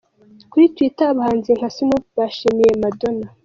[0.51, 3.27] Kuri Twitter abahanzi nka Snoop bashimiye Madona.